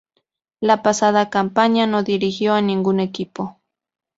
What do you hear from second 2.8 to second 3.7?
equipo.